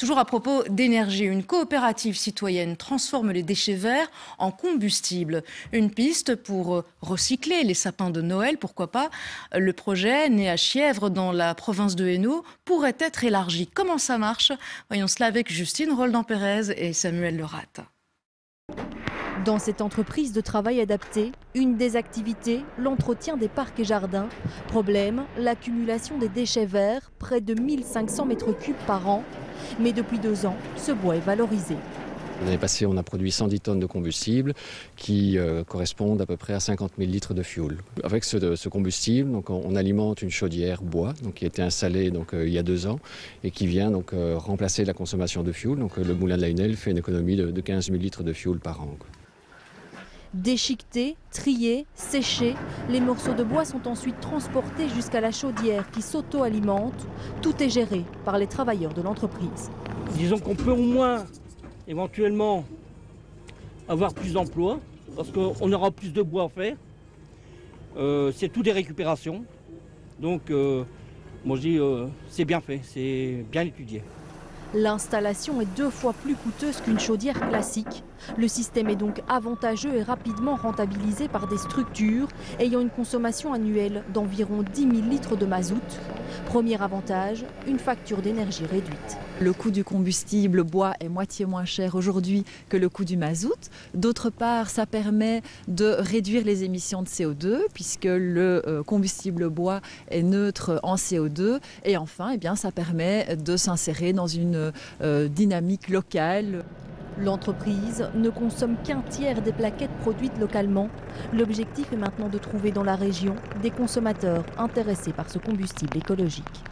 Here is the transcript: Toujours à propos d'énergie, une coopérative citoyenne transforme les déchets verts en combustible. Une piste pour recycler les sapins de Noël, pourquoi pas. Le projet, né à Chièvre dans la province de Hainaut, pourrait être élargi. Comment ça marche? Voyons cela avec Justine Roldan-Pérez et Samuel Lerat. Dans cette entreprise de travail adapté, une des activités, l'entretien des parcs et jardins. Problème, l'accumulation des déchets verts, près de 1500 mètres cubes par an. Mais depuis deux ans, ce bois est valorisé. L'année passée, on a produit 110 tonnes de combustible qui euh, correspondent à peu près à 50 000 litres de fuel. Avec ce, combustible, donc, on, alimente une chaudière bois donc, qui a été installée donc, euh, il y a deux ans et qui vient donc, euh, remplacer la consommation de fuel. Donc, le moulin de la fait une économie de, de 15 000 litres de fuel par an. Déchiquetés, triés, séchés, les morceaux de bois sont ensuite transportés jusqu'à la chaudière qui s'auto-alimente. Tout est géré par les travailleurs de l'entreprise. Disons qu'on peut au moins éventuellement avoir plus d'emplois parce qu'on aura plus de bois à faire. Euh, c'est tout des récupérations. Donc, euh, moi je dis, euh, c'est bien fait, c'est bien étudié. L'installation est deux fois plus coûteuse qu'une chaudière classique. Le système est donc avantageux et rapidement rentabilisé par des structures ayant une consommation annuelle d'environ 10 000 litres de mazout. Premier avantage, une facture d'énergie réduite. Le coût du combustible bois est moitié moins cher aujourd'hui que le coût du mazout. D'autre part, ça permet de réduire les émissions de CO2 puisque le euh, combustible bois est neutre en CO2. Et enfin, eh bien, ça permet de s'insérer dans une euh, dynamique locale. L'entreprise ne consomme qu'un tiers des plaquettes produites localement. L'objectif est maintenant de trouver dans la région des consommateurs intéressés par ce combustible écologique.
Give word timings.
Toujours 0.00 0.18
à 0.18 0.24
propos 0.24 0.62
d'énergie, 0.62 1.24
une 1.24 1.44
coopérative 1.44 2.16
citoyenne 2.16 2.78
transforme 2.78 3.32
les 3.32 3.42
déchets 3.42 3.74
verts 3.74 4.10
en 4.38 4.50
combustible. 4.50 5.42
Une 5.72 5.90
piste 5.90 6.36
pour 6.36 6.84
recycler 7.02 7.64
les 7.64 7.74
sapins 7.74 8.08
de 8.08 8.22
Noël, 8.22 8.56
pourquoi 8.56 8.90
pas. 8.90 9.10
Le 9.54 9.74
projet, 9.74 10.30
né 10.30 10.48
à 10.48 10.56
Chièvre 10.56 11.10
dans 11.10 11.32
la 11.32 11.54
province 11.54 11.96
de 11.96 12.06
Hainaut, 12.08 12.46
pourrait 12.64 12.96
être 12.98 13.24
élargi. 13.24 13.66
Comment 13.66 13.98
ça 13.98 14.16
marche? 14.16 14.52
Voyons 14.88 15.06
cela 15.06 15.26
avec 15.26 15.52
Justine 15.52 15.92
Roldan-Pérez 15.92 16.72
et 16.78 16.94
Samuel 16.94 17.36
Lerat. 17.36 17.84
Dans 19.44 19.58
cette 19.58 19.82
entreprise 19.82 20.32
de 20.32 20.40
travail 20.40 20.80
adapté, 20.80 21.32
une 21.54 21.76
des 21.76 21.96
activités, 21.96 22.62
l'entretien 22.78 23.36
des 23.36 23.48
parcs 23.48 23.78
et 23.80 23.84
jardins. 23.84 24.30
Problème, 24.68 25.24
l'accumulation 25.36 26.16
des 26.16 26.30
déchets 26.30 26.64
verts, 26.64 27.10
près 27.18 27.42
de 27.42 27.52
1500 27.52 28.24
mètres 28.24 28.52
cubes 28.52 28.76
par 28.86 29.06
an. 29.06 29.24
Mais 29.78 29.92
depuis 29.92 30.18
deux 30.18 30.46
ans, 30.46 30.56
ce 30.76 30.92
bois 30.92 31.16
est 31.16 31.24
valorisé. 31.24 31.76
L'année 32.44 32.58
passée, 32.58 32.86
on 32.86 32.96
a 32.96 33.02
produit 33.02 33.30
110 33.30 33.60
tonnes 33.60 33.80
de 33.80 33.86
combustible 33.86 34.54
qui 34.96 35.36
euh, 35.36 35.62
correspondent 35.62 36.22
à 36.22 36.26
peu 36.26 36.38
près 36.38 36.54
à 36.54 36.60
50 36.60 36.92
000 36.98 37.10
litres 37.10 37.34
de 37.34 37.42
fuel. 37.42 37.76
Avec 38.02 38.24
ce, 38.24 38.68
combustible, 38.68 39.30
donc, 39.30 39.50
on, 39.50 39.76
alimente 39.76 40.22
une 40.22 40.30
chaudière 40.30 40.82
bois 40.82 41.12
donc, 41.22 41.34
qui 41.34 41.44
a 41.44 41.48
été 41.48 41.60
installée 41.60 42.10
donc, 42.10 42.32
euh, 42.32 42.46
il 42.46 42.52
y 42.52 42.58
a 42.58 42.62
deux 42.62 42.86
ans 42.86 42.98
et 43.44 43.50
qui 43.50 43.66
vient 43.66 43.90
donc, 43.90 44.14
euh, 44.14 44.38
remplacer 44.38 44.86
la 44.86 44.94
consommation 44.94 45.42
de 45.42 45.52
fuel. 45.52 45.76
Donc, 45.76 45.98
le 45.98 46.14
moulin 46.14 46.38
de 46.38 46.42
la 46.42 46.76
fait 46.76 46.90
une 46.90 46.98
économie 46.98 47.36
de, 47.36 47.50
de 47.50 47.60
15 47.60 47.86
000 47.86 47.98
litres 47.98 48.22
de 48.22 48.32
fuel 48.32 48.58
par 48.58 48.80
an. 48.80 48.96
Déchiquetés, 50.32 51.16
triés, 51.32 51.86
séchés, 51.96 52.54
les 52.88 53.00
morceaux 53.00 53.34
de 53.34 53.42
bois 53.42 53.64
sont 53.64 53.88
ensuite 53.88 54.20
transportés 54.20 54.88
jusqu'à 54.88 55.20
la 55.20 55.32
chaudière 55.32 55.90
qui 55.90 56.02
s'auto-alimente. 56.02 57.08
Tout 57.42 57.60
est 57.60 57.68
géré 57.68 58.04
par 58.24 58.38
les 58.38 58.46
travailleurs 58.46 58.94
de 58.94 59.02
l'entreprise. 59.02 59.70
Disons 60.14 60.38
qu'on 60.38 60.54
peut 60.54 60.70
au 60.70 60.76
moins 60.76 61.24
éventuellement 61.88 62.64
avoir 63.88 64.14
plus 64.14 64.32
d'emplois 64.32 64.78
parce 65.16 65.32
qu'on 65.32 65.72
aura 65.72 65.90
plus 65.90 66.12
de 66.12 66.22
bois 66.22 66.44
à 66.44 66.48
faire. 66.48 66.76
Euh, 67.96 68.30
c'est 68.32 68.48
tout 68.48 68.62
des 68.62 68.70
récupérations. 68.70 69.44
Donc, 70.20 70.48
euh, 70.50 70.84
moi 71.44 71.56
je 71.56 71.62
dis, 71.62 71.78
euh, 71.78 72.06
c'est 72.28 72.44
bien 72.44 72.60
fait, 72.60 72.80
c'est 72.84 73.44
bien 73.50 73.62
étudié. 73.62 74.04
L'installation 74.72 75.60
est 75.60 75.76
deux 75.76 75.90
fois 75.90 76.12
plus 76.12 76.36
coûteuse 76.36 76.80
qu'une 76.80 77.00
chaudière 77.00 77.40
classique. 77.48 78.04
Le 78.36 78.46
système 78.46 78.88
est 78.88 78.96
donc 78.96 79.20
avantageux 79.28 79.94
et 79.94 80.02
rapidement 80.02 80.54
rentabilisé 80.54 81.26
par 81.26 81.48
des 81.48 81.58
structures 81.58 82.28
ayant 82.60 82.80
une 82.80 82.90
consommation 82.90 83.52
annuelle 83.52 84.04
d'environ 84.12 84.62
10 84.62 84.80
000 84.80 84.92
litres 85.10 85.36
de 85.36 85.46
mazout. 85.46 85.80
Premier 86.46 86.80
avantage, 86.80 87.44
une 87.66 87.78
facture 87.78 88.22
d'énergie 88.22 88.64
réduite. 88.64 89.18
Le 89.40 89.52
coût 89.52 89.70
du 89.70 89.84
combustible 89.84 90.62
bois 90.62 90.92
est 91.00 91.08
moitié 91.08 91.46
moins 91.46 91.64
cher 91.64 91.94
aujourd'hui 91.94 92.44
que 92.68 92.76
le 92.76 92.88
coût 92.88 93.04
du 93.04 93.16
mazout. 93.16 93.70
D'autre 93.94 94.30
part, 94.30 94.68
ça 94.68 94.86
permet 94.86 95.42
de 95.66 95.96
réduire 95.98 96.44
les 96.44 96.62
émissions 96.62 97.02
de 97.02 97.08
CO2 97.08 97.60
puisque 97.72 98.04
le 98.04 98.62
euh, 98.66 98.82
combustible 98.82 99.48
bois 99.48 99.80
est 100.10 100.22
neutre 100.22 100.78
en 100.82 100.96
CO2. 100.96 101.58
Et 101.84 101.96
enfin, 101.96 102.32
eh 102.34 102.36
bien, 102.36 102.54
ça 102.54 102.70
permet 102.70 103.36
de 103.36 103.56
s'insérer 103.56 104.12
dans 104.12 104.26
une 104.26 104.59
euh, 105.02 105.28
dynamique 105.28 105.88
locale. 105.88 106.64
L'entreprise 107.18 108.08
ne 108.14 108.30
consomme 108.30 108.76
qu'un 108.82 109.02
tiers 109.02 109.42
des 109.42 109.52
plaquettes 109.52 109.90
produites 110.00 110.38
localement. 110.38 110.88
L'objectif 111.32 111.92
est 111.92 111.96
maintenant 111.96 112.28
de 112.28 112.38
trouver 112.38 112.72
dans 112.72 112.84
la 112.84 112.96
région 112.96 113.34
des 113.62 113.70
consommateurs 113.70 114.44
intéressés 114.58 115.12
par 115.12 115.28
ce 115.28 115.38
combustible 115.38 115.98
écologique. 115.98 116.69